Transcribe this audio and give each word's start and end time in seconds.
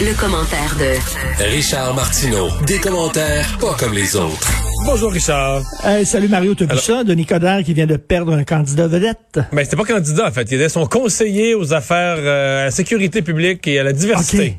Le, 0.00 0.12
commentaire 0.18 0.76
de 0.76 1.44
Richard 1.44 1.94
Martineau. 1.94 2.48
Des 2.66 2.78
commentaires 2.78 3.46
pas 3.60 3.74
comme 3.78 3.92
les 3.92 4.16
autres. 4.16 4.50
Bonjour 4.84 5.12
Richard. 5.12 5.62
Salut 6.04 6.26
Mario, 6.26 6.54
ça? 6.78 7.04
Denis 7.04 7.26
Coderre 7.26 7.62
qui 7.62 7.74
vient 7.74 7.86
de 7.86 7.96
perdre 7.96 8.32
un 8.32 8.42
candidat 8.42 8.88
vedette. 8.88 9.38
Ben 9.52 9.64
c'était 9.64 9.76
pas 9.76 9.84
candidat 9.84 10.26
en 10.26 10.32
fait, 10.32 10.50
il 10.50 10.54
était 10.54 10.68
son 10.68 10.86
conseiller 10.86 11.54
aux 11.54 11.72
affaires 11.72 12.16
euh, 12.18 12.62
à 12.62 12.64
la 12.64 12.70
sécurité 12.72 13.22
publique 13.22 13.66
et 13.68 13.78
à 13.78 13.84
la 13.84 13.92
diversité. 13.92 14.58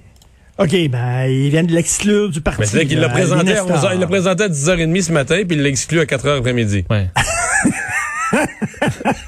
OK, 0.57 0.71
ben, 0.89 1.25
il 1.25 1.49
vient 1.49 1.63
de 1.63 1.73
l'exclure 1.73 2.29
du 2.29 2.39
parti. 2.39 2.61
Mais 2.61 2.65
c'est 2.67 2.77
vrai 2.77 2.85
qu'il 2.85 2.99
l'a 2.99 3.09
présenté, 3.09 3.51
à 3.51 3.63
Nestor. 3.63 3.77
11h, 3.77 3.89
il 3.95 3.99
l'a 3.99 4.07
présenté 4.07 4.43
à 4.43 4.47
10h30 4.47 5.01
ce 5.01 5.11
matin, 5.11 5.41
puis 5.45 5.57
il 5.57 5.63
l'a 5.63 5.69
exclu 5.69 5.99
à 5.99 6.05
4h 6.05 6.37
après-midi. 6.37 6.85
Ouais. 6.89 7.09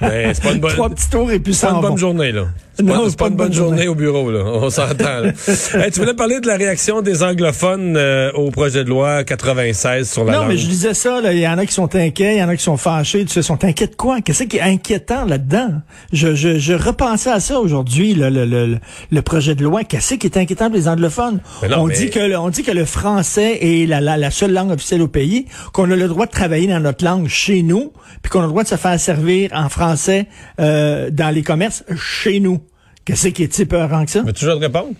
Mais 0.02 0.34
c'est 0.34 0.44
pas 0.44 0.52
une 0.54 0.60
bonne, 0.60 0.72
Trois 0.72 0.90
petits 0.90 1.10
tours 1.10 1.32
et 1.32 1.40
puis 1.40 1.54
c'est 1.54 1.68
pas 1.68 1.72
ça 1.74 1.76
une 1.76 1.82
bonne 1.82 1.98
journée, 1.98 2.32
là. 2.32 2.46
Non, 2.84 3.04
pas, 3.04 3.10
c'est 3.10 3.18
pas 3.20 3.28
une 3.28 3.36
bonne 3.36 3.54
journée 3.54 3.88
au 3.88 3.96
bureau, 3.96 4.30
là. 4.32 4.44
On 4.46 4.70
s'entend, 4.70 5.20
là. 5.22 5.32
Hey, 5.74 5.92
tu 5.92 6.00
voulais 6.00 6.14
parler 6.14 6.40
de 6.40 6.48
la 6.48 6.56
réaction 6.58 7.02
des 7.02 7.24
anglophones 7.24 7.96
euh, 7.98 8.32
au 8.34 8.52
projet 8.52 8.84
de 8.84 8.90
loi 8.90 9.24
96 9.24 10.10
sur 10.12 10.24
la 10.26 10.34
Non, 10.34 10.40
langue. 10.40 10.48
mais 10.50 10.58
je 10.58 10.68
disais 10.68 10.94
ça, 10.94 11.20
il 11.32 11.40
y 11.40 11.48
en 11.48 11.58
a 11.58 11.66
qui 11.66 11.74
sont 11.74 11.94
inquiets, 11.96 12.36
il 12.36 12.40
y 12.40 12.44
en 12.44 12.50
a 12.50 12.56
qui 12.56 12.64
sont 12.64 12.78
fâchés, 12.78 13.26
tu 13.26 13.34
sais, 13.34 13.42
sont 13.42 13.64
inquiets 13.64 13.88
de 13.88 13.96
quoi? 13.96 14.22
Qu'est-ce 14.22 14.44
qui 14.44 14.58
est 14.58 14.62
inquiétant 14.62 15.26
là-dedans? 15.26 15.82
Je, 16.14 16.36
je, 16.36 16.60
je 16.60 16.74
repensais 16.74 17.32
à 17.32 17.40
ça 17.40 17.60
aujourd'hui, 17.60 18.14
le, 18.14 18.30
le, 18.30 18.46
le, 18.46 18.78
le 19.12 19.22
projet 19.22 19.56
de 19.56 19.64
loi. 19.64 19.84
Qu'est-ce 19.84 20.16
qui 20.16 20.28
est 20.28 20.38
inquiétant 20.38 20.68
pour 20.68 20.76
les 20.78 20.88
anglophones? 20.88 21.40
Non, 21.70 21.78
on, 21.80 21.86
mais- 21.88 21.96
dit 21.96 22.10
que, 22.10 22.20
le- 22.20 22.38
on 22.38 22.50
dit 22.50 22.64
que 22.64 22.72
le 22.72 22.86
français 22.86 23.58
est 23.62 23.88
la, 23.88 24.02
la, 24.02 24.18
la 24.18 24.32
seule 24.32 24.54
langue 24.54 24.72
officielle 24.72 25.02
au 25.02 25.08
pays, 25.08 25.46
qu'on 25.74 25.90
a 25.92 25.96
le 25.96 26.08
droit 26.08 26.26
de 26.26 26.32
travailler 26.32 26.68
dans 26.68 26.80
notre 26.80 27.04
langue 27.04 27.28
chez 27.28 27.62
nous, 27.64 27.92
puis 28.22 28.30
qu'on 28.30 28.40
a 28.40 28.44
le 28.44 28.50
droit 28.50 28.64
de 28.64 28.68
se 28.70 28.76
faire 28.76 29.00
servir 29.00 29.50
en 29.54 29.70
français 29.70 30.28
euh, 30.60 31.10
dans 31.12 31.30
les 31.34 31.44
commerces 31.44 31.84
chez 31.98 32.40
nous. 32.40 32.60
Qu'est-ce 33.08 33.30
qui 33.30 33.44
est 33.44 33.54
si 33.54 33.66
peurant 33.66 34.04
que 34.04 34.12
ça? 34.12 34.22
Mais 34.22 34.34
toujours 34.34 34.56
te 34.56 34.60
répondre? 34.60 34.92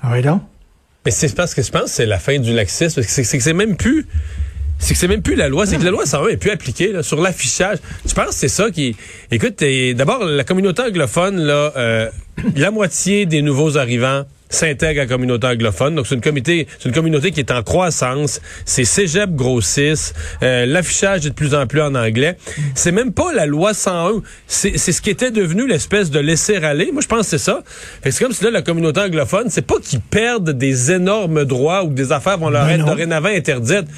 Ah 0.00 0.10
oui, 0.12 0.22
donc? 0.22 0.40
Mais 1.04 1.10
c'est 1.10 1.34
parce 1.34 1.52
que 1.52 1.62
je 1.62 1.70
pense 1.72 1.82
que 1.82 1.90
c'est 1.90 2.06
la 2.06 2.20
fin 2.20 2.38
du 2.38 2.52
laxisme. 2.52 3.02
C'est 3.02 3.22
que 3.22 3.42
c'est 3.42 3.52
même 3.52 3.76
plus. 3.76 4.06
C'est 4.78 4.94
que 4.94 5.00
c'est 5.00 5.08
même 5.08 5.20
plus 5.20 5.34
la 5.34 5.48
loi, 5.48 5.66
c'est 5.66 5.76
que 5.76 5.82
la 5.82 5.90
loi 5.90 6.06
101 6.06 6.28
est 6.28 6.36
plus 6.36 6.52
appliquée 6.52 6.92
là, 6.92 7.02
sur 7.02 7.20
l'affichage. 7.20 7.78
Je 8.06 8.14
pense 8.14 8.28
que 8.28 8.34
c'est 8.34 8.48
ça 8.48 8.70
qui. 8.70 8.94
Écoute, 9.32 9.64
d'abord 9.96 10.24
la 10.24 10.44
communauté 10.44 10.82
anglophone 10.82 11.38
là, 11.38 11.72
euh, 11.76 12.08
la 12.54 12.70
moitié 12.70 13.26
des 13.26 13.42
nouveaux 13.42 13.78
arrivants 13.78 14.24
s'intègrent 14.48 15.00
à 15.00 15.04
la 15.04 15.08
communauté 15.08 15.46
anglophone. 15.46 15.94
Donc 15.94 16.06
c'est 16.06 16.14
une 16.14 16.20
communauté, 16.20 16.66
c'est 16.78 16.88
une 16.88 16.94
communauté 16.94 17.30
qui 17.30 17.40
est 17.40 17.50
en 17.50 17.62
croissance. 17.62 18.40
Ces 18.64 18.84
cégeps 18.84 19.32
grossissent. 19.32 20.14
Euh, 20.42 20.66
l'affichage 20.66 21.26
est 21.26 21.30
de 21.30 21.34
plus 21.34 21.54
en 21.54 21.66
plus 21.66 21.80
en 21.80 21.94
anglais. 21.94 22.36
C'est 22.74 22.92
même 22.92 23.12
pas 23.12 23.32
la 23.32 23.46
loi 23.46 23.74
101. 23.74 24.22
C'est 24.46 24.78
c'est 24.78 24.92
ce 24.92 25.02
qui 25.02 25.10
était 25.10 25.30
devenu 25.30 25.66
l'espèce 25.66 26.10
de 26.10 26.20
laisser 26.20 26.56
aller. 26.56 26.90
Moi 26.92 27.02
je 27.02 27.08
pense 27.08 27.22
que 27.22 27.26
c'est 27.26 27.38
ça. 27.38 27.62
Fait 28.02 28.10
que 28.10 28.14
c'est 28.14 28.24
comme 28.24 28.32
si 28.32 28.44
là 28.44 28.50
la 28.50 28.62
communauté 28.62 29.00
anglophone, 29.00 29.46
c'est 29.48 29.66
pas 29.66 29.78
qu'ils 29.82 30.00
perdent 30.00 30.50
des 30.50 30.92
énormes 30.92 31.44
droits 31.44 31.84
ou 31.84 31.88
que 31.88 31.94
des 31.94 32.12
affaires 32.12 32.38
vont 32.38 32.50
leur 32.50 32.66
Ben 32.66 32.80
être 32.80 32.86
dorénavant 32.86 33.28
interdites. 33.28 33.88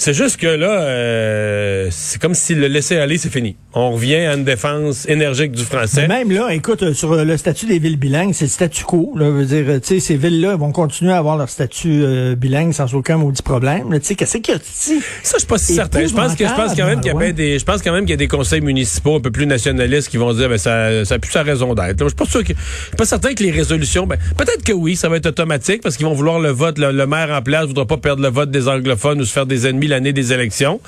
C'est 0.00 0.14
juste 0.14 0.38
que 0.38 0.46
là, 0.46 0.80
euh, 0.80 1.88
c'est 1.90 2.18
comme 2.18 2.32
si 2.32 2.54
le 2.54 2.68
laisser 2.68 2.96
aller, 2.96 3.18
c'est 3.18 3.28
fini. 3.30 3.56
On 3.74 3.90
revient 3.90 4.14
à 4.14 4.32
une 4.34 4.44
défense 4.44 5.06
énergique 5.06 5.52
du 5.52 5.62
français. 5.62 6.06
Mais 6.08 6.24
Même 6.24 6.32
là, 6.32 6.54
écoute, 6.54 6.82
euh, 6.82 6.94
sur 6.94 7.12
euh, 7.12 7.22
le 7.22 7.36
statut 7.36 7.66
des 7.66 7.78
villes 7.78 7.98
bilingues, 7.98 8.32
c'est 8.32 8.46
le 8.46 8.50
statu 8.50 8.82
quo. 8.84 9.12
Là, 9.14 9.28
veut 9.28 9.44
dire, 9.44 9.66
euh, 9.68 9.78
tu 9.78 9.88
sais, 9.88 10.00
ces 10.00 10.16
villes-là 10.16 10.56
vont 10.56 10.72
continuer 10.72 11.12
à 11.12 11.18
avoir 11.18 11.36
leur 11.36 11.50
statut 11.50 12.02
euh, 12.02 12.34
bilingue 12.34 12.72
sans 12.72 12.94
aucun 12.94 13.18
maudit 13.18 13.42
problème. 13.42 13.90
Tu 14.00 14.06
sais, 14.06 14.14
qu'est-ce 14.14 14.38
qu'il 14.38 14.54
y 14.54 14.56
a? 14.56 14.60
Ça, 14.62 15.34
je 15.34 15.38
suis 15.40 15.46
pas 15.46 15.58
si 15.58 15.74
certain. 15.74 16.06
Je 16.06 16.14
pense 16.14 16.34
que 16.34 16.48
je 16.48 16.54
pense 16.54 16.74
quand 16.74 16.86
même 16.86 17.02
qu'il 17.02 17.12
y 17.12 17.22
a 17.22 17.32
des, 17.32 17.58
je 17.58 17.64
pense 17.66 17.82
quand 17.82 17.92
même 17.92 18.04
qu'il 18.04 18.12
y 18.12 18.14
a 18.14 18.16
des 18.16 18.26
conseils 18.26 18.62
municipaux 18.62 19.16
un 19.16 19.20
peu 19.20 19.30
plus 19.30 19.44
nationalistes 19.44 20.08
qui 20.08 20.16
vont 20.16 20.32
dire, 20.32 20.48
ben 20.48 20.56
ça, 20.56 21.04
ça 21.04 21.16
a 21.16 21.18
plus 21.18 21.30
sa 21.30 21.42
raison 21.42 21.74
d'être. 21.74 21.98
Je 21.98 22.06
suis 22.06 22.16
pas 22.16 22.24
sûr 22.24 22.42
que, 22.42 22.54
je 22.54 22.86
suis 22.86 22.96
pas 22.96 23.04
certain 23.04 23.34
que 23.34 23.42
les 23.42 23.50
résolutions, 23.50 24.06
ben 24.06 24.16
peut-être 24.38 24.64
que 24.64 24.72
oui, 24.72 24.96
ça 24.96 25.10
va 25.10 25.16
être 25.18 25.26
automatique 25.26 25.82
parce 25.82 25.98
qu'ils 25.98 26.06
vont 26.06 26.14
vouloir 26.14 26.40
le 26.40 26.48
vote. 26.48 26.78
Le, 26.78 26.90
le 26.90 27.06
maire 27.06 27.28
en 27.36 27.42
place 27.42 27.66
voudra 27.66 27.86
pas 27.86 27.98
perdre 27.98 28.22
le 28.22 28.30
vote 28.30 28.50
des 28.50 28.66
anglophones 28.66 29.20
ou 29.20 29.26
se 29.26 29.32
faire 29.34 29.44
des 29.44 29.66
ennemis 29.66 29.89
l'année 29.90 30.12
des 30.12 30.32
élections. 30.32 30.80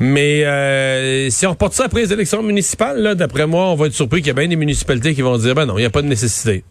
Mais 0.00 0.44
euh, 0.44 1.30
si 1.30 1.46
on 1.46 1.50
reporte 1.50 1.72
ça 1.72 1.84
après 1.84 2.02
les 2.02 2.12
élections 2.12 2.42
municipales, 2.42 3.14
d'après 3.14 3.46
moi, 3.46 3.70
on 3.70 3.74
va 3.76 3.86
être 3.86 3.94
surpris 3.94 4.20
qu'il 4.20 4.28
y 4.28 4.30
a 4.30 4.34
bien 4.34 4.48
des 4.48 4.56
municipalités 4.56 5.14
qui 5.14 5.22
vont 5.22 5.38
dire, 5.38 5.54
ben 5.54 5.66
non, 5.66 5.78
il 5.78 5.82
n'y 5.82 5.86
a 5.86 5.90
pas 5.90 6.02
de 6.02 6.08
nécessité. 6.08 6.64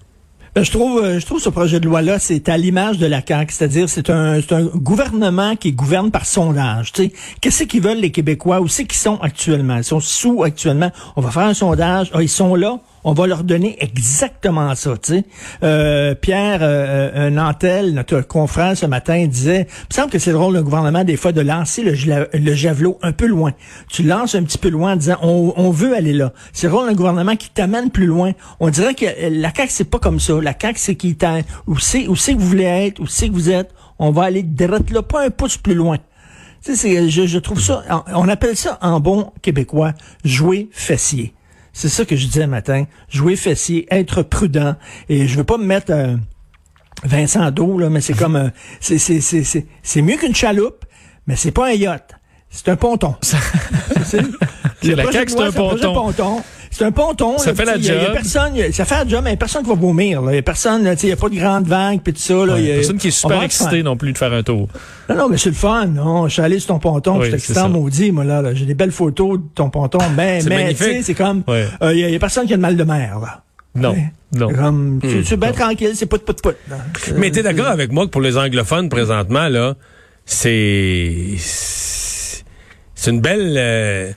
Ben, 0.55 0.63
je 0.63 0.69
trouve, 0.69 1.03
euh, 1.03 1.19
je 1.19 1.25
trouve 1.25 1.41
ce 1.41 1.49
projet 1.49 1.79
de 1.79 1.85
loi-là, 1.85 2.19
c'est 2.19 2.47
à 2.47 2.57
l'image 2.57 2.99
de 2.99 3.07
la 3.07 3.23
CAQ, 3.25 3.51
c'est-à-dire 3.51 3.89
c'est 3.89 4.11
un, 4.11 4.39
c'est 4.39 4.53
un 4.53 4.65
gouvernement 4.65 5.55
qui 5.55 5.71
gouverne 5.71 6.11
par 6.11 6.27
sondage. 6.27 6.91
Qu'est-ce 7.41 7.63
qu'ils 7.63 7.81
veulent 7.81 7.97
les 7.97 8.11
Québécois? 8.11 8.61
Où 8.61 8.67
c'est 8.67 8.85
qu'ils 8.85 9.01
sont 9.01 9.17
actuellement? 9.19 9.77
Ils 9.77 9.83
sont 9.83 9.99
sous 9.99 10.43
actuellement? 10.43 10.91
On 11.15 11.21
va 11.21 11.31
faire 11.31 11.43
un 11.43 11.55
sondage. 11.55 12.11
Ah, 12.13 12.21
ils 12.21 12.29
sont 12.29 12.53
là. 12.53 12.77
On 13.05 13.13
va 13.13 13.27
leur 13.27 13.43
donner 13.43 13.75
exactement 13.79 14.73
ça. 14.75 14.93
Euh, 15.63 16.15
Pierre 16.15 16.59
euh, 16.61 17.11
euh, 17.15 17.29
Nantel, 17.29 17.93
notre 17.93 18.21
confrère 18.21 18.77
ce 18.77 18.85
matin, 18.85 19.25
disait, 19.27 19.67
il 19.89 19.93
semble 19.93 20.09
que 20.09 20.19
c'est 20.19 20.31
le 20.31 20.37
rôle 20.37 20.53
d'un 20.53 20.61
gouvernement 20.61 21.03
des 21.03 21.17
fois 21.17 21.33
de 21.33 21.41
lancer 21.41 21.83
le, 21.83 22.55
javelot 22.55 22.97
un 23.01 23.11
peu 23.11 23.27
loin. 23.27 23.51
Tu 23.89 24.03
lances 24.03 24.35
un 24.35 24.43
petit 24.43 24.57
peu 24.57 24.69
loin 24.69 24.93
en 24.93 24.95
disant, 24.95 25.17
on, 25.21 25.69
veut 25.71 25.95
aller 25.95 26.13
là. 26.13 26.31
C'est 26.53 26.67
le 26.67 26.73
rôle 26.73 26.87
d'un 26.87 26.93
gouvernement 26.93 27.35
qui 27.35 27.49
t'amène 27.49 27.89
plus 27.89 28.05
loin. 28.05 28.31
On 28.59 28.69
dirait 28.69 28.93
que 28.93 29.05
euh, 29.05 29.29
la 29.29 29.53
CAQ, 29.53 29.69
c'est 29.69 29.89
pas 29.89 29.99
comme 29.99 30.19
ça. 30.19 30.39
La 30.41 30.53
CAQ, 30.59 30.79
c'est 30.79 30.95
qui 30.95 31.15
t'a, 31.15 31.39
où 31.67 31.77
c'est, 31.79 32.07
où 32.07 32.15
c'est 32.15 32.33
que 32.33 32.39
vous 32.39 32.47
voulez 32.47 32.63
être, 32.63 32.99
où 33.01 33.07
c'est 33.07 33.27
que 33.27 33.33
vous 33.33 33.49
êtes. 33.49 33.71
On 33.99 34.11
va 34.11 34.23
aller 34.23 34.43
direct 34.43 34.91
là, 34.91 35.01
pas 35.01 35.25
un 35.25 35.29
pouce 35.29 35.57
plus 35.57 35.75
loin. 35.75 35.97
Tu 36.63 36.75
sais, 36.75 37.09
je, 37.09 37.25
je 37.27 37.39
trouve 37.39 37.59
ça, 37.59 37.83
on 38.07 38.29
appelle 38.29 38.55
ça 38.55 38.77
en 38.81 39.01
bon 39.01 39.31
québécois, 39.41 39.91
jouer 40.23 40.69
fessier. 40.71 41.33
C'est 41.73 41.89
ça 41.89 42.05
que 42.05 42.15
je 42.15 42.25
disais 42.27 42.47
matin. 42.47 42.85
Jouer 43.09 43.35
fessier, 43.35 43.87
être 43.91 44.21
prudent. 44.21 44.75
Et 45.09 45.27
je 45.27 45.35
veux 45.37 45.43
pas 45.43 45.57
me 45.57 45.65
mettre 45.65 45.91
euh, 45.91 46.15
Vincent 47.03 47.49
d'eau, 47.51 47.77
là, 47.79 47.89
mais 47.89 47.99
c'est 47.99 48.13
comme, 48.13 48.35
euh, 48.35 48.49
c'est, 48.79 48.97
c'est, 48.99 49.19
c'est, 49.21 49.43
c'est, 49.43 49.65
c'est 49.81 50.01
mieux 50.01 50.17
qu'une 50.17 50.35
chaloupe, 50.35 50.85
mais 51.27 51.35
c'est 51.35 51.51
pas 51.51 51.67
un 51.69 51.73
yacht. 51.73 52.11
C'est 52.49 52.69
un 52.69 52.75
ponton. 52.75 53.15
C'est- 54.05 54.21
le 54.83 54.95
la 54.95 55.11
CAQ, 55.11 55.31
c'est 55.31 55.39
un 55.41 55.51
ponton. 55.51 55.93
C'est 56.75 56.85
un 56.85 56.91
ponton. 56.91 57.37
Ça 57.37 57.51
là, 57.51 57.55
fait 57.55 57.65
la 57.65 57.75
il 57.77 57.85
y 57.85 57.89
a- 57.91 57.93
il 57.93 57.97
y 57.97 57.99
a 57.99 58.05
job. 58.07 58.13
personne, 58.13 58.51
il 58.55 58.59
y 58.59 58.63
a- 58.63 58.71
ça 58.71 58.83
fait 58.85 58.95
la 58.95 59.07
job, 59.07 59.21
mais 59.23 59.29
il 59.29 59.33
y 59.33 59.35
a 59.35 59.37
personne 59.37 59.63
qui 59.63 59.69
va 59.69 59.75
vomir. 59.75 60.21
Il 60.29 60.35
y 60.35 60.37
a 60.37 60.41
personne, 60.41 60.81
il 61.03 61.11
a 61.11 61.15
pas 61.15 61.29
de 61.29 61.35
grande 61.35 61.67
vague 61.67 62.01
puis 62.01 62.13
tout 62.13 62.19
ça. 62.19 62.33
Là, 62.45 62.57
il 62.57 62.65
y 62.65 62.71
a- 62.71 62.75
Personne 62.75 62.97
qui 62.97 63.09
est 63.09 63.11
super 63.11 63.43
excité 63.43 63.83
non 63.83 63.95
plus 63.95 64.11
de 64.11 64.17
faire 64.17 64.33
un 64.33 64.41
tour. 64.43 64.67
non, 65.09 65.15
non, 65.15 65.29
mais 65.29 65.37
c'est 65.37 65.49
le 65.49 65.55
fun, 65.55 65.85
non? 65.85 66.27
Je 66.27 66.33
suis 66.33 66.41
allé 66.41 66.57
sur 66.59 66.67
ton 66.69 66.79
ponton, 66.79 67.13
Oui, 67.19 67.25
j'étais 67.25 67.37
c'est 67.37 67.43
excitant 67.43 67.61
ça. 67.61 67.67
maudit, 67.69 68.11
moi, 68.11 68.23
là. 68.23 68.41
là. 68.41 68.53
J'ai 68.53 68.65
des 68.65 68.73
belles 68.73 68.91
photos 68.91 69.37
de 69.37 69.43
ton 69.53 69.69
ponton, 69.69 69.99
mais, 70.17 70.41
C'est 70.41 70.49
mais, 70.49 70.73
tu 70.73 70.83
sais, 70.83 71.01
c'est 71.03 71.13
comme, 71.13 71.43
il 71.47 71.51
Ouais. 71.53 71.97
y, 71.97 72.03
a- 72.05 72.09
y 72.09 72.15
a 72.15 72.19
personne 72.19 72.47
qui 72.47 72.53
a 72.53 72.55
le 72.55 72.61
mal 72.61 72.75
de 72.75 72.83
mer, 72.83 73.19
là. 73.21 73.43
Non, 73.75 73.91
Ouais. 73.91 74.11
non. 74.35 74.49
C'est 74.49 74.55
Comme, 74.55 74.99
tu, 75.01 75.23
tu 75.23 75.33
es 75.33 75.37
bien 75.37 75.51
tranquille, 75.51 75.91
c'est 75.95 76.05
put, 76.05 76.19
put, 76.19 76.33
put. 76.33 76.49
là. 76.69 76.77
Mais 77.17 77.31
t'es 77.31 77.41
d'accord 77.43 77.67
avec 77.67 77.91
moi 77.91 78.05
que 78.05 78.11
pour 78.11 78.21
les 78.21 78.37
anglophones 78.37 78.87
présentement 78.89 79.47
là, 79.47 79.75
c'est 80.25 81.35
c'est 81.37 83.11
une 83.11 83.19
belle 83.21 83.55
euh, 83.57 84.11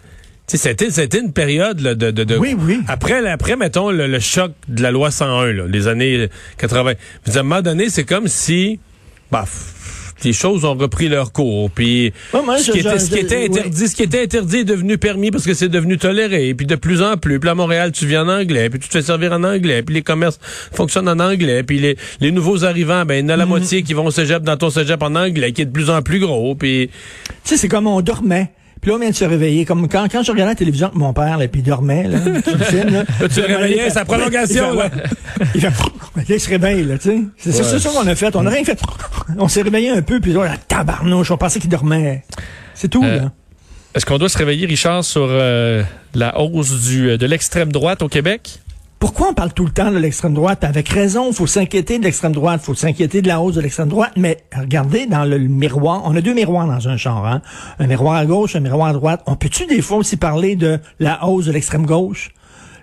c'était 0.58 0.90
c'était 0.90 1.18
une 1.20 1.32
période 1.32 1.80
là, 1.80 1.94
de, 1.94 2.10
de, 2.10 2.22
de- 2.24 2.36
Oui, 2.36 2.54
oui. 2.58 2.78
après 2.88 3.26
après 3.28 3.56
mettons 3.56 3.90
le, 3.90 4.06
le 4.06 4.20
choc 4.20 4.52
de 4.68 4.82
la 4.82 4.90
loi 4.92 5.10
101 5.10 5.52
là, 5.52 5.64
les 5.68 5.88
années 5.88 6.28
80. 6.58 6.92
Puis 7.24 7.36
à 7.36 7.40
un 7.40 7.42
moment 7.42 7.62
donné, 7.62 7.88
c'est 7.90 8.04
comme 8.04 8.28
si 8.28 8.78
bah 9.32 9.44
les 10.24 10.32
choses 10.32 10.64
ont 10.64 10.74
repris 10.74 11.08
leur 11.08 11.30
cours. 11.32 11.70
Puis 11.70 12.12
Ouais, 12.32 12.40
ce, 12.58 12.66
je- 12.66 12.72
qui 12.72 12.78
était, 12.78 12.90
je- 12.94 12.98
ce 12.98 13.10
qui 13.10 13.18
était 13.18 13.42
je- 13.42 13.50
interdit, 13.50 13.88
ce 13.88 13.94
qui 13.96 14.02
était 14.02 14.22
interdit 14.22 14.56
est 14.58 14.64
devenu 14.64 14.96
permis 14.98 15.30
parce 15.30 15.44
que 15.44 15.52
c'est 15.52 15.68
devenu 15.68 15.98
toléré. 15.98 16.54
Puis 16.54 16.64
de 16.66 16.74
plus 16.76 17.02
en 17.02 17.16
plus. 17.18 17.38
Puis 17.38 17.50
à 17.50 17.54
Montréal, 17.54 17.92
tu 17.92 18.06
viens 18.06 18.24
en 18.26 18.40
anglais, 18.40 18.70
puis 18.70 18.78
tu 18.78 18.88
te 18.88 18.92
fais 18.92 19.02
servir 19.02 19.32
en 19.32 19.42
anglais, 19.44 19.82
puis 19.82 19.94
les 19.94 20.02
commerces 20.02 20.38
fonctionnent 20.72 21.08
en 21.08 21.18
anglais, 21.20 21.64
puis 21.64 21.80
les, 21.80 21.96
les 22.20 22.30
nouveaux 22.30 22.64
arrivants, 22.64 23.04
ben 23.04 23.14
il 23.16 23.22
y 23.22 23.24
en 23.26 23.34
a 23.34 23.36
la 23.36 23.46
moitié 23.46 23.82
qui 23.82 23.92
vont 23.94 24.06
au 24.06 24.10
cégep 24.10 24.42
dans 24.42 24.56
ton 24.56 24.70
cégep 24.70 25.02
en 25.02 25.14
anglais, 25.16 25.52
qui 25.52 25.62
est 25.62 25.66
de 25.66 25.70
plus 25.72 25.90
en 25.90 26.00
plus 26.02 26.18
gros. 26.20 26.54
Puis 26.54 26.88
Tu 26.88 27.32
sais, 27.44 27.56
c'est 27.58 27.68
comme 27.68 27.86
on 27.86 28.00
dormait. 28.00 28.52
Puis 28.80 28.90
là, 28.90 28.96
on 28.96 29.00
vient 29.00 29.10
de 29.10 29.14
se 29.14 29.24
réveiller. 29.24 29.64
Comme 29.64 29.88
quand, 29.88 30.06
quand 30.10 30.22
je 30.22 30.30
regardais 30.30 30.52
la 30.52 30.56
télévision 30.56 30.86
avec 30.88 30.98
mon 30.98 31.12
père, 31.12 31.38
là, 31.38 31.48
puis 31.48 31.60
il 31.60 31.64
dormait, 31.64 32.08
là, 32.08 32.18
tu 32.44 32.50
le 32.52 32.64
filmes, 32.64 32.90
là. 32.90 33.04
Là, 33.20 33.28
tu 33.28 33.40
le 33.40 33.46
réveillais, 33.46 33.90
sa 33.90 34.04
prolongation, 34.04 34.72
Il 34.74 34.90
fait, 34.90 34.90
là. 34.90 34.90
ouais. 34.96 35.44
Il 35.54 35.60
fait, 35.60 35.68
là, 35.68 36.22
il 36.28 36.40
se 36.40 36.48
réveille, 36.48 36.84
là, 36.84 36.98
tu 36.98 37.10
sais. 37.10 37.20
C'est 37.52 37.52
ça, 37.64 37.78
ça 37.78 37.90
qu'on 37.90 38.06
a 38.06 38.14
fait. 38.14 38.34
On 38.36 38.46
a 38.46 38.50
rien 38.50 38.64
fait. 38.64 38.80
On 39.38 39.48
s'est 39.48 39.62
réveillé 39.62 39.90
un 39.90 40.02
peu, 40.02 40.20
puis 40.20 40.32
là, 40.32 40.44
la 40.44 40.56
tabarnouche, 40.56 41.30
on 41.30 41.36
pensait 41.36 41.58
qu'il 41.58 41.70
dormait. 41.70 42.22
C'est 42.74 42.88
tout, 42.88 43.02
Euh, 43.04 43.22
là. 43.22 43.32
Est-ce 43.94 44.04
qu'on 44.04 44.18
doit 44.18 44.28
se 44.28 44.36
réveiller, 44.36 44.66
Richard, 44.66 45.04
sur 45.04 45.26
euh, 45.30 45.82
la 46.14 46.38
hausse 46.38 46.82
du, 46.82 47.16
de 47.16 47.26
l'extrême 47.26 47.72
droite 47.72 48.02
au 48.02 48.08
Québec? 48.08 48.60
Pourquoi 49.06 49.28
on 49.28 49.34
parle 49.34 49.52
tout 49.52 49.64
le 49.64 49.70
temps 49.70 49.92
de 49.92 49.98
l'extrême 49.98 50.34
droite? 50.34 50.64
Avec 50.64 50.88
raison, 50.88 51.32
faut 51.32 51.46
s'inquiéter 51.46 52.00
de 52.00 52.02
l'extrême 52.02 52.32
droite, 52.32 52.60
faut 52.60 52.74
s'inquiéter 52.74 53.22
de 53.22 53.28
la 53.28 53.40
hausse 53.40 53.54
de 53.54 53.60
l'extrême 53.60 53.88
droite, 53.88 54.10
mais 54.16 54.38
regardez 54.52 55.06
dans 55.06 55.24
le, 55.24 55.38
miroir, 55.38 56.02
on 56.06 56.16
a 56.16 56.20
deux 56.20 56.34
miroirs 56.34 56.66
dans 56.66 56.88
un 56.88 56.96
genre, 56.96 57.24
hein? 57.24 57.40
un 57.78 57.86
miroir 57.86 58.16
à 58.16 58.26
gauche, 58.26 58.56
un 58.56 58.60
miroir 58.60 58.88
à 58.88 58.92
droite. 58.92 59.22
On 59.26 59.36
peut-tu 59.36 59.66
des 59.66 59.80
fois 59.80 59.98
aussi 59.98 60.16
parler 60.16 60.56
de 60.56 60.80
la 60.98 61.24
hausse 61.24 61.44
de 61.44 61.52
l'extrême 61.52 61.86
gauche? 61.86 62.32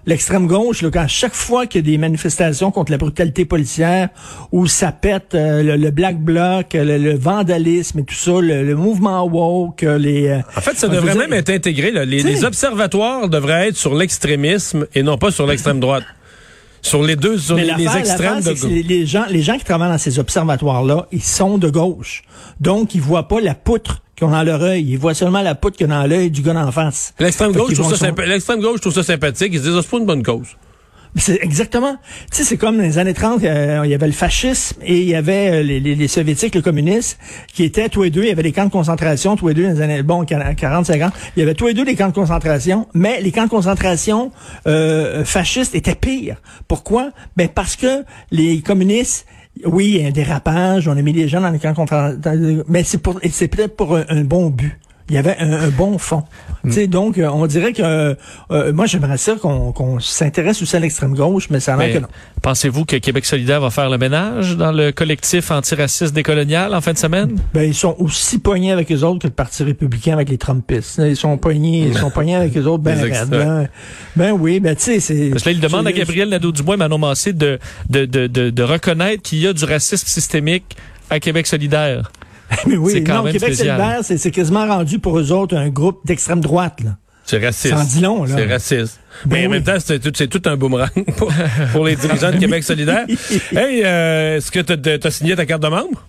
L'extrême 0.06 0.48
gauche, 0.48 0.82
là, 0.82 0.90
à 0.94 1.08
chaque 1.08 1.34
fois 1.34 1.66
qu'il 1.66 1.86
y 1.86 1.90
a 1.90 1.92
des 1.92 1.98
manifestations 1.98 2.72
contre 2.72 2.92
la 2.92 2.98
brutalité 2.98 3.46
policière, 3.46 4.10
où 4.52 4.68
ça 4.68 4.92
pète 4.92 5.36
euh, 5.36 5.78
le, 5.78 5.92
black 5.92 6.20
bloc, 6.20 6.74
le, 6.74 7.18
vandalisme 7.18 8.00
et 8.00 8.04
tout 8.04 8.16
ça, 8.16 8.40
le, 8.42 8.76
mouvement 8.76 9.24
woke, 9.26 9.84
euh, 9.84 9.98
les... 9.98 10.28
Euh, 10.28 10.40
en 10.56 10.62
fait, 10.62 10.78
ça 10.78 10.88
devrait 10.88 11.16
même 11.16 11.34
être 11.34 11.50
intégré. 11.50 11.92
Les, 12.06 12.44
observatoires 12.44 13.30
devraient 13.30 13.70
être 13.70 13.78
sur 13.78 13.96
l'extrémisme 13.96 14.86
et 14.94 15.04
non 15.04 15.18
pas 15.18 15.32
sur 15.32 15.48
l'extrême 15.48 15.80
droite. 15.80 16.04
Sur 16.82 17.02
les 17.02 17.16
deux, 17.16 17.38
sur 17.38 17.56
les, 17.56 17.70
extrêmes 17.98 18.42
de 18.42 18.68
Les 18.68 19.06
gens, 19.06 19.24
les 19.30 19.42
gens 19.42 19.58
qui 19.58 19.64
travaillent 19.64 19.92
dans 19.92 19.98
ces 19.98 20.20
observatoires-là, 20.20 21.08
ils 21.14 21.24
sont 21.24 21.58
de 21.58 21.70
gauche. 21.70 22.24
Donc, 22.60 22.94
ils 22.94 23.00
voient 23.00 23.30
pas 23.30 23.40
la 23.40 23.56
poutre 23.56 24.03
qu'ils 24.16 24.28
ont 24.28 24.32
dans 24.32 24.44
leur 24.44 24.62
œil. 24.62 24.86
Ils 24.88 24.98
voient 24.98 25.14
seulement 25.14 25.42
la 25.42 25.56
poutre 25.56 25.78
qu'il 25.78 25.88
y 25.88 25.92
a 25.92 25.96
dans 25.96 26.08
l'œil 26.08 26.32
du 26.32 26.42
gars 26.42 26.54
d'en 26.54 26.72
face. 26.72 27.14
L'extrême 27.20 27.52
gauche, 27.52 27.74
trouve 27.74 27.96
ça 27.96 28.12
l'extrême 28.26 28.60
gauche, 28.62 28.82
trouve 28.82 28.94
ça 28.94 29.04
sympathique. 29.04 29.50
Ils 29.54 29.60
se 29.60 29.64
disent, 29.64 29.76
oh, 29.76 29.82
c'est 29.82 29.90
pas 29.90 29.98
une 29.98 30.06
bonne 30.06 30.24
cause. 30.24 30.48
C'est 31.16 31.40
exactement. 31.44 31.96
Tu 32.32 32.38
sais, 32.38 32.44
c'est 32.44 32.58
comme 32.58 32.78
dans 32.78 32.84
les 32.84 32.98
années 32.98 33.14
30, 33.14 33.44
euh, 33.44 33.82
il 33.84 33.92
y 33.92 33.94
avait 33.94 34.08
le 34.08 34.14
fascisme 34.14 34.78
et 34.84 34.98
il 35.00 35.08
y 35.08 35.16
avait 35.16 35.60
euh, 35.60 35.64
les, 35.64 35.80
les, 35.80 36.08
soviétiques, 36.08 36.56
le 36.56 36.62
communisme, 36.62 37.18
qui 37.54 37.64
étaient 37.64 37.88
tous 37.88 38.02
les 38.04 38.10
deux, 38.10 38.24
il 38.24 38.30
y 38.30 38.32
avait 38.32 38.42
des 38.42 38.52
camps 38.52 38.66
de 38.66 38.72
concentration, 38.72 39.36
tous 39.36 39.50
les 39.50 39.54
deux 39.54 39.64
dans 39.64 39.74
les 39.74 39.82
années, 39.82 40.02
bon, 40.02 40.26
40, 40.26 40.86
50, 40.86 41.14
il 41.36 41.40
y 41.40 41.44
avait 41.44 41.54
tous 41.54 41.68
les 41.68 41.76
deux 41.76 41.86
des 41.86 41.96
camps 41.96 42.08
de 42.08 42.14
concentration, 42.14 42.88
mais 42.96 43.22
les 43.22 43.32
camps 43.32 43.46
de 43.46 43.50
concentration 43.50 44.32
euh, 44.66 45.24
fascistes 45.24 45.76
étaient 45.76 45.96
pires. 45.96 46.42
Pourquoi? 46.68 47.12
Ben 47.38 47.48
parce 47.48 47.76
que 47.76 48.04
les 48.32 48.62
communistes 48.62 49.28
oui, 49.66 49.94
il 49.96 50.02
y 50.02 50.06
a 50.06 50.08
un 50.08 50.12
dérapage, 50.12 50.88
on 50.88 50.98
a 50.98 51.02
mis 51.02 51.14
les 51.14 51.28
gens 51.28 51.42
dans 51.42 51.50
les 51.50 51.60
camps 51.60 51.74
concentration, 51.74 52.64
mais 52.68 52.84
c'est 52.84 52.98
pour, 52.98 53.20
c'est 53.32 53.48
peut-être 53.48 53.76
pour 53.76 53.96
un 53.96 54.24
bon 54.24 54.50
but 54.50 54.80
il 55.10 55.16
y 55.16 55.18
avait 55.18 55.36
un, 55.38 55.70
bon 55.70 55.98
fond. 55.98 56.24
Mm. 56.64 56.86
Donc, 56.86 57.18
euh, 57.18 57.28
on 57.28 57.46
dirait 57.46 57.74
que 57.74 58.16
euh, 58.52 58.74
moi, 58.74 58.86
j'aimerais 58.86 59.18
ça 59.18 59.36
qu'on 59.36 60.00
s'intéresse 60.00 60.62
aussi 60.62 60.76
à 60.76 60.80
l'extrême 60.80 61.14
gauche, 61.14 61.50
mais 61.50 61.60
ça 61.60 61.76
a 61.76 61.78
l'air 61.78 61.94
que 61.94 62.00
non. 62.00 62.08
Pensez-vous 62.42 62.86
que 62.86 62.96
Québec 62.96 63.26
solidaire 63.26 63.60
va 63.60 63.70
faire 63.70 63.90
le 63.90 63.98
ménage 63.98 64.56
dans 64.56 64.72
le 64.72 64.92
collectif 64.92 65.52
antiraciste 65.52 66.14
décolonial 66.14 66.74
en 66.74 66.82
fin 66.82 66.94
de 66.94 66.98
semaine? 66.98 67.38
Ben, 67.54 67.64
ils 67.64 67.76
sont 67.76 67.96
aussi 68.00 68.40
poignés 68.40 68.72
avec 68.72 68.90
les 68.90 69.04
autres 69.04 69.20
que 69.20 69.28
le 69.28 69.34
Parti 69.34 69.64
républicain 69.64 70.14
avec 70.14 70.30
les 70.30 70.38
Trumpistes. 70.38 71.02
Ils 71.04 71.18
sont 71.18 71.38
poignés, 71.38 71.88
ils 71.88 71.98
sont 71.98 72.10
poignés 72.10 72.36
avec 72.36 72.54
les 72.56 72.66
autres. 72.66 72.84
Ben, 72.84 72.98
ben, 73.28 73.68
ben, 74.16 74.32
oui, 74.32 74.60
ben 74.60 74.76
tu 74.76 74.84
sais, 74.84 75.00
c'est... 75.00 75.30
Parce 75.30 75.44
que 75.44 75.50
là, 75.50 75.56
il 75.56 75.60
demande 75.60 75.88
à 75.88 75.92
Gabriel 75.92 76.30
Nadeau-Dubois 76.30 76.76
et 76.76 76.78
Manon 76.78 76.98
Massé 76.98 77.34
de, 77.34 77.60
de, 77.90 78.06
de, 78.06 78.28
de, 78.28 78.50
de 78.50 78.64
reconnaître 78.64 79.22
qu'il 79.22 79.40
y 79.40 79.48
a 79.48 79.54
du 79.54 79.66
racisme 79.66 80.08
systémique 80.08 80.78
à 81.10 81.20
Québec 81.20 81.48
solidaire. 81.48 82.12
Mais 82.68 82.78
oui, 82.78 83.02
non, 83.02 83.24
Québec 83.24 83.56
solidaire, 83.56 84.00
c'est 84.04 84.32
quasiment 84.32 84.68
rendu 84.68 85.00
pour 85.00 85.20
eux 85.20 85.32
autres 85.32 85.56
un 85.56 85.70
groupe 85.70 86.02
d'extrême 86.06 86.42
droite. 86.42 86.82
Là. 86.84 86.92
C'est 87.26 87.44
raciste. 87.44 87.76
C'est 87.88 88.02
long, 88.02 88.24
là. 88.26 88.36
C'est 88.36 88.46
raciste. 88.46 89.00
Ben 89.26 89.38
Mais 89.40 89.48
en 89.48 89.50
même 89.52 89.64
temps, 89.64 89.78
c'est 89.80 90.00
tout, 90.00 90.12
tout, 90.12 90.50
un 90.50 90.58
boomerang 90.58 90.90
pour, 91.72 91.86
les 91.86 91.96
dirigeants 91.96 92.32
de 92.32 92.38
Québec 92.40 92.64
solidaire. 92.64 93.06
hey, 93.52 93.84
euh, 93.84 94.38
est-ce 94.38 94.52
que 94.52 94.60
tu 94.60 95.08
as, 95.08 95.12
signé 95.12 95.36
ta 95.36 95.46
carte 95.46 95.64
de 95.64 95.68
membre? 95.70 96.06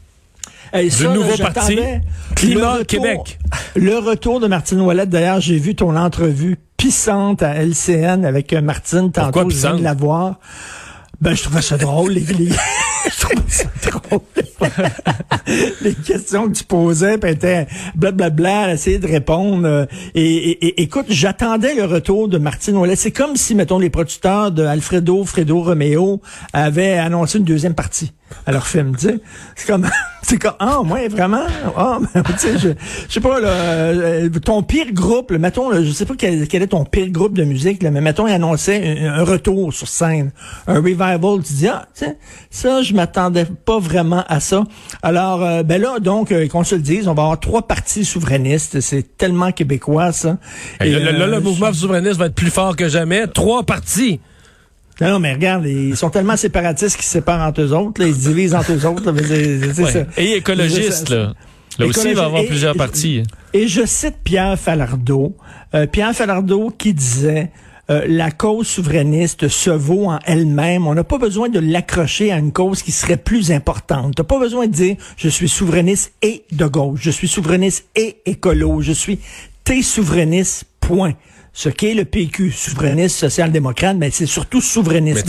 Hey, 0.73 0.91
du 0.91 1.07
nouveau 1.07 1.37
parti 1.37 1.79
Climat 2.35 2.85
Québec. 2.85 3.39
Le 3.77 3.97
retour 3.99 4.41
de 4.41 4.49
Martine 4.49 4.81
Ouellette. 4.81 5.11
D'ailleurs, 5.11 5.41
j'ai 5.41 5.59
vu 5.59 5.77
ton 5.77 5.97
entrevue 5.97 6.57
pissante 6.77 7.43
à 7.43 7.55
LCN 7.63 8.25
avec 8.25 8.53
euh, 8.53 8.61
Martine. 8.61 9.13
Tantôt, 9.13 9.31
Pourquoi 9.31 9.51
je 9.51 9.57
viens 9.57 9.77
de 9.77 9.85
la 9.85 9.95
voir. 9.95 10.41
Ben, 11.21 11.35
je 11.35 11.45
trouvais 11.45 11.63
ça 11.63 11.77
drôle, 11.77 12.13
les, 12.13 12.49
les 15.83 15.95
questions 15.95 16.49
que 16.49 16.55
tu 16.55 16.65
posais, 16.65 17.19
puis 17.19 17.31
étaient 17.31 17.67
blablabla, 17.95 18.73
essayer 18.73 18.99
de 18.99 19.07
répondre. 19.07 19.67
Euh, 19.67 19.87
et, 20.15 20.83
écoute, 20.83 21.07
j'attendais 21.09 21.75
le 21.75 21.85
retour 21.85 22.29
de 22.29 22.39
Martine 22.39 22.77
Ouellet. 22.77 22.97
C'est 22.97 23.13
comme 23.13 23.37
si, 23.37 23.55
mettons, 23.55 23.79
les 23.79 23.91
producteurs 23.91 24.51
de 24.51 24.65
Alfredo, 24.65 25.25
Fredo 25.25 25.63
Romeo 25.63 26.21
avaient 26.53 26.99
annoncé 26.99 27.39
une 27.39 27.45
deuxième 27.45 27.75
partie 27.75 28.13
à 28.47 28.53
leur 28.53 28.67
film, 28.67 28.97
tu. 28.97 29.21
C'est 29.55 29.67
comme, 29.67 29.89
c'est 30.23 30.39
comme, 30.39 30.55
ah, 30.59 30.81
moi, 30.85 31.07
vraiment, 31.09 31.45
ah, 31.77 31.99
tu 32.15 32.39
sais, 32.39 32.59
je, 32.59 32.69
je 33.09 33.13
sais 33.13 33.21
pas, 33.21 33.41
là, 33.41 33.49
euh, 33.49 34.29
ton 34.31 34.63
pire 34.63 34.93
groupe, 34.93 35.33
mettons, 35.33 35.71
là, 35.71 35.83
je 35.83 35.91
sais 35.91 36.07
pas 36.07 36.15
quel, 36.17 36.43
est 36.43 36.67
ton 36.67 36.85
pire 36.85 37.11
groupe 37.11 37.35
de 37.35 37.45
musique, 37.45 37.83
là, 37.83 37.91
mais 37.91 38.01
mettons, 38.01 38.27
il 38.27 38.33
annonçait 38.33 39.07
un, 39.07 39.25
retour 39.25 39.73
sur 39.73 39.89
scène, 39.89 40.33
un 40.67 40.77
revival, 40.77 41.43
tu 41.45 41.53
dis, 41.55 41.69
ah, 41.69 41.87
tu 41.95 42.05
sais, 42.05 42.19
ça, 42.51 42.83
je 42.83 42.94
m'attendais 42.95 43.45
pas 43.45 43.79
vraiment 43.79 44.25
à 44.29 44.41
ça. 44.41 44.65
Alors, 45.03 45.43
euh, 45.43 45.63
ben 45.63 45.81
là, 45.81 45.99
donc, 46.01 46.33
euh, 46.33 46.49
qu'on 46.49 46.65
se 46.65 46.75
le 46.75 46.81
dise, 46.81 47.09
on 47.09 47.15
va 47.15 47.23
avoir 47.23 47.41
trois 47.41 47.67
partis 47.67 48.05
souverainistes, 48.05 48.81
c'est 48.81 49.17
tellement 49.17 49.53
québécois, 49.53 50.13
ça. 50.13 50.39
Et, 50.81 50.91
là, 50.91 51.27
le 51.27 51.41
mouvement 51.41 51.73
souverainiste 51.73 52.17
va 52.17 52.27
être 52.27 52.35
plus 52.35 52.51
fort 52.51 52.77
que 52.77 52.89
jamais, 52.89 53.27
trois 53.27 53.65
partis. 53.65 54.21
Non, 55.01 55.11
non, 55.11 55.19
mais 55.19 55.33
regarde, 55.35 55.67
ils 55.67 55.97
sont 55.97 56.11
tellement 56.11 56.37
séparatistes 56.37 56.97
qu'ils 56.97 57.05
se 57.05 57.11
séparent 57.11 57.47
entre 57.47 57.63
eux 57.63 57.73
autres, 57.73 58.01
là, 58.01 58.07
ils 58.07 58.15
se 58.15 58.29
divisent 58.29 58.55
entre 58.55 58.73
eux 58.73 58.87
autres. 58.87 59.11
Là, 59.11 60.05
Et 60.17 60.37
écologistes, 60.37 61.11
là. 61.11 61.35
Là 61.79 61.87
aussi, 61.87 62.11
il 62.11 62.15
va 62.15 62.23
y 62.23 62.27
avoir 62.27 62.45
plusieurs 62.45 62.77
partis. 62.77 63.25
Et, 63.53 63.67
je 63.67 63.85
cite 63.85 64.17
Pierre 64.23 64.59
Falardeau. 64.59 65.37
Euh, 65.75 65.87
Pierre 65.87 66.15
Falardeau 66.15 66.73
qui 66.77 66.95
disait... 66.95 67.51
Euh, 67.91 68.05
la 68.09 68.31
cause 68.31 68.67
souverainiste 68.67 69.49
se 69.49 69.71
vaut 69.71 70.07
en 70.07 70.19
elle-même. 70.25 70.87
On 70.87 70.95
n'a 70.95 71.05
pas 71.05 71.19
besoin 71.19 71.51
de 71.51 71.59
l'accrocher 71.59 72.33
à 72.33 72.39
une 72.39 72.53
cause 72.53 72.83
qui 72.83 72.93
serait 72.93 73.19
plus 73.19 73.53
importante. 73.53 74.15
T'as 74.17 74.25
pas 74.25 74.39
besoin 74.39 74.67
de 74.67 74.73
dire 74.73 74.97
je 75.17 75.29
suis 75.29 75.49
souverainiste 75.49 76.13
et 76.23 76.45
de 76.53 76.67
gauche, 76.67 77.01
je 77.03 77.11
suis 77.11 77.29
souverainiste 77.29 77.87
et 77.95 78.17
écolo, 78.25 78.81
je 78.81 78.93
suis 78.93 79.19
t'es 79.65 79.83
souverainiste, 79.83 80.65
point 80.81 81.15
ce 81.57 81.69
qu'est 81.69 81.95
le 81.95 82.05
PQ, 82.05 82.51
souverainiste 82.51 83.17
social-démocrate, 83.17 83.97
mais 83.97 84.11
c'est 84.11 84.27
surtout 84.27 84.61
souverainiste. 84.61 85.25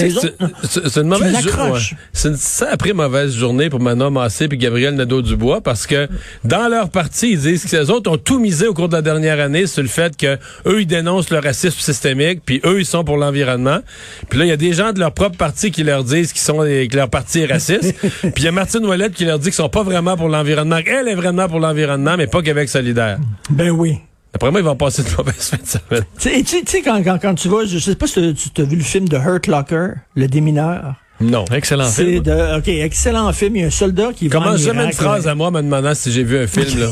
C'est 0.68 0.98
une 0.98 1.08
mauvaise 1.08 1.40
journée. 1.48 1.80
C'est 2.14 2.30
une 2.30 2.38
sacrée 2.38 2.94
mauvaise 2.94 3.36
journée 3.36 3.70
pour 3.70 3.80
Manon 3.80 4.10
Massé 4.10 4.46
et 4.46 4.58
Gabriel 4.58 4.96
Nadeau-Dubois 4.96 5.62
parce 5.62 5.86
que 5.86 6.10
dans 6.44 6.68
leur 6.68 6.90
parti, 6.90 7.34
ils 7.34 7.40
disent 7.40 7.66
que 7.66 7.78
les 7.78 7.92
autres 7.92 8.12
ont 8.12 8.18
tout 8.18 8.40
misé 8.40 8.68
au 8.68 8.74
cours 8.74 8.90
de 8.90 8.96
la 8.96 9.04
dernière 9.04 9.40
année 9.40 9.68
sur 9.68 9.84
le 9.84 9.88
fait 9.88 10.18
que 10.18 10.40
eux 10.66 10.82
ils 10.82 10.88
dénoncent 10.88 11.30
le 11.30 11.38
racisme 11.38 11.80
systémique, 11.80 12.42
puis 12.44 12.60
eux 12.66 12.80
ils 12.80 12.88
sont 12.88 13.04
pour 13.04 13.18
l'environnement. 13.18 13.82
Puis 14.28 14.40
là 14.40 14.46
il 14.46 14.50
y 14.50 14.52
a 14.52 14.58
des 14.58 14.74
gens 14.74 14.94
de 14.94 15.00
leur 15.00 15.12
propre 15.12 15.38
parti 15.38 15.70
qui 15.70 15.84
leur 15.84 16.04
disent 16.04 16.34
qu'ils 16.34 16.42
sont 16.42 16.58
que 16.58 16.96
leur 16.96 17.12
parti 17.12 17.42
est 17.42 17.46
raciste. 17.46 17.94
puis 18.22 18.32
il 18.38 18.44
y 18.46 18.48
a 18.48 18.52
Martine 18.52 18.84
Ouellette 18.84 19.14
qui 19.14 19.26
leur 19.26 19.38
dit 19.38 19.46
qu'ils 19.46 19.54
sont 19.54 19.70
pas 19.70 19.84
vraiment 19.84 20.18
pour 20.18 20.28
l'environnement. 20.30 20.80
Elle 20.88 21.08
est 21.08 21.16
vraiment 21.16 21.48
pour 21.48 21.60
l'environnement, 21.60 22.16
mais 22.18 22.26
pas 22.26 22.42
Québec 22.42 22.68
solidaire. 22.68 23.20
Ben 23.52 23.70
oui. 23.70 24.00
Après 24.36 24.52
moi, 24.52 24.60
ils 24.60 24.66
vont 24.66 24.76
passer 24.76 25.02
de 25.02 25.08
mauvaise 25.18 25.36
fin 25.50 25.56
de 25.56 25.66
semaine. 25.66 26.06
Tu 26.20 26.66
sais, 26.68 26.82
quand, 26.82 27.02
quand, 27.02 27.18
quand, 27.22 27.36
tu 27.36 27.48
vas, 27.48 27.64
je 27.64 27.80
sais 27.80 27.96
pas 27.96 28.06
si 28.06 28.36
tu 28.54 28.62
as 28.62 28.66
vu 28.66 28.76
le 28.76 28.84
film 28.84 29.08
de 29.08 29.16
Hurt 29.16 29.48
Locker, 29.48 29.94
le 30.14 30.28
démineur? 30.28 30.96
Non, 31.22 31.46
excellent 31.54 31.86
film. 31.86 32.22
De, 32.22 32.58
OK, 32.58 32.68
excellent 32.68 33.32
film. 33.32 33.56
Il 33.56 33.62
y 33.62 33.64
a 33.64 33.68
un 33.68 33.72
soldat 33.72 34.12
qui 34.14 34.28
va 34.28 34.38
Commence 34.38 34.60
jamais 34.60 34.84
une 34.84 34.92
phrase 34.92 35.26
à 35.30 35.36
moi 35.36 35.52
me 35.52 35.62
demandant 35.62 35.96
si 35.96 36.12
j'ai 36.12 36.24
vu 36.24 36.38
un 36.38 36.48
film. 36.48 36.82
là. 36.82 36.88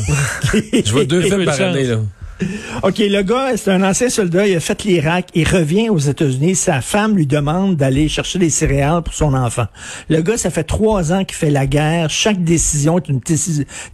je 0.72 0.90
vois 0.90 1.04
deux 1.04 1.20
films 1.20 1.44
par 1.44 1.60
année. 1.60 1.84
Là. 1.84 1.98
OK, 2.82 2.98
le 2.98 3.22
gars, 3.22 3.56
c'est 3.56 3.70
un 3.70 3.82
ancien 3.82 4.08
soldat, 4.08 4.46
il 4.46 4.56
a 4.56 4.60
fait 4.60 4.84
l'Irak, 4.84 5.28
il 5.34 5.48
revient 5.48 5.88
aux 5.88 5.98
États-Unis, 5.98 6.54
sa 6.54 6.80
femme 6.80 7.16
lui 7.16 7.26
demande 7.26 7.76
d'aller 7.76 8.08
chercher 8.08 8.38
des 8.38 8.50
céréales 8.50 9.02
pour 9.02 9.14
son 9.14 9.34
enfant. 9.34 9.66
Le 10.08 10.20
gars, 10.22 10.36
ça 10.36 10.50
fait 10.50 10.64
trois 10.64 11.12
ans 11.12 11.24
qu'il 11.24 11.36
fait 11.36 11.50
la 11.50 11.66
guerre, 11.66 12.10
chaque 12.10 12.42
décision 12.42 12.98
est 12.98 13.08
une 13.08 13.20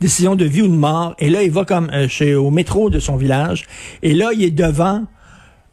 décision 0.00 0.36
de 0.36 0.44
vie 0.44 0.62
ou 0.62 0.68
de 0.68 0.72
mort, 0.72 1.14
et 1.18 1.30
là, 1.30 1.42
il 1.42 1.50
va 1.50 1.64
comme 1.64 1.90
euh, 1.92 2.08
chez 2.08 2.34
au 2.34 2.50
métro 2.50 2.90
de 2.90 2.98
son 2.98 3.16
village, 3.16 3.64
et 4.02 4.14
là, 4.14 4.30
il 4.32 4.42
est 4.42 4.50
devant 4.50 5.04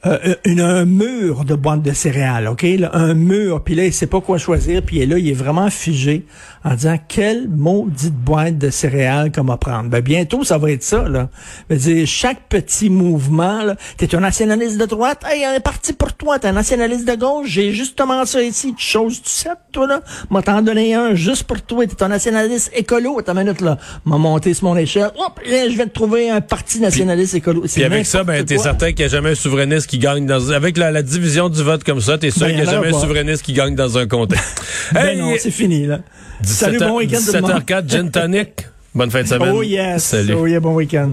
euh, 0.06 0.20
euh, 0.28 0.36
une, 0.46 0.62
un 0.62 0.86
mur 0.86 1.44
de 1.44 1.56
boîtes 1.56 1.82
de 1.82 1.92
céréales, 1.92 2.48
OK? 2.48 2.64
un 2.94 3.16
mur, 3.16 3.64
puis 3.64 3.74
là, 3.74 3.84
il 3.84 3.92
sait 3.92 4.06
pas 4.06 4.22
quoi 4.22 4.38
choisir, 4.38 4.84
puis 4.84 5.04
là, 5.04 5.18
il 5.18 5.28
est 5.28 5.34
vraiment 5.34 5.72
figé 5.72 6.24
en 6.64 6.76
disant 6.76 6.98
quelle 7.08 7.50
maudite 7.50 8.14
boîte 8.14 8.60
de 8.60 8.70
céréales 8.70 9.32
qu'on 9.32 9.46
va 9.46 9.58
prendre? 9.58 9.90
Ben, 9.90 10.02
bientôt, 10.02 10.44
ça 10.44 10.60
va 10.60 10.70
être 10.70 10.84
ça, 10.84 11.10
là. 11.10 11.30
dire, 11.72 12.06
chaque 12.06 12.48
petit 12.48 12.92
mouvement, 12.92 13.64
là, 13.64 13.76
t'es 13.98 14.14
un 14.14 14.20
nationaliste 14.20 14.78
de 14.78 14.86
droite, 14.86 15.24
hey, 15.28 15.42
est 15.42 15.60
parti 15.62 15.94
pour 15.94 16.14
toi, 16.14 16.38
t'es 16.38 16.50
un 16.50 16.54
nationaliste 16.54 17.08
de 17.08 17.16
gauche, 17.16 17.48
j'ai 17.48 17.72
justement 17.72 18.24
ça 18.28 18.40
ici, 18.44 18.76
tu 18.78 18.86
choses 18.86 19.20
tu 19.24 19.32
sais, 19.32 19.50
toi, 19.72 19.88
là, 19.88 20.02
m'a 20.30 20.44
t'en 20.44 20.62
donné 20.62 20.94
un 20.94 21.16
juste 21.16 21.46
pour 21.46 21.60
toi, 21.64 21.88
t'es 21.88 22.04
un 22.04 22.10
nationaliste 22.10 22.72
écolo, 22.76 23.20
ta 23.24 23.34
minute, 23.34 23.62
là, 23.62 23.80
m'a 24.06 24.20
monté 24.20 24.54
sur 24.54 24.66
mon 24.66 24.78
échelle, 24.78 25.10
hop, 25.18 25.40
là, 25.44 25.70
je 25.70 25.76
vais 25.76 25.86
te 25.86 25.94
trouver 25.94 26.30
un 26.30 26.42
parti 26.42 26.80
nationaliste 26.80 27.34
écolo. 27.34 27.62
Puis 27.62 27.84
avec 27.84 28.06
ça, 28.06 28.24
ben, 28.24 28.46
t'es 28.46 28.60
certain 28.60 28.90
qu'il 28.90 29.00
n'y 29.00 29.06
a 29.06 29.08
jamais 29.08 29.32
un 29.32 29.36
souverainiste 29.36 29.87
qui 29.88 30.00
gagne 30.00 30.26
dans, 30.26 30.52
avec 30.52 30.78
la, 30.78 31.02
division 31.02 31.50
du 31.50 31.64
vote 31.64 31.84
comme 31.84 32.02
ça, 32.02 32.18
t'es 32.18 32.32
sûr 32.32 32.42
ben, 32.42 32.48
qu'il 32.48 32.64
n'y 32.64 32.68
a 32.68 32.72
jamais 32.72 32.96
un 32.96 33.00
souverainiste 33.00 33.44
qui 33.44 33.54
gagne 33.54 33.76
dans 33.76 33.98
un 33.98 34.08
comté. 34.08 34.36
ben 34.94 35.18
non, 35.18 35.34
c'est 35.40 35.52
fini, 35.52 35.86
là. 35.86 36.00
Salut, 36.44 36.80
bon 36.80 36.98
week-end 36.98 37.18
17h04, 37.18 37.90
Gin 37.90 38.12
Tonic. 38.12 38.68
Bonne 38.94 39.12
fin 39.12 39.22
de 39.22 39.28
semaine. 39.28 39.54
Oh 39.54 39.64
yes. 39.64 40.04
Salut. 40.04 40.34
Oh 40.34 40.48
yeah, 40.48 40.60
bon 40.60 40.74
week-end. 40.74 41.12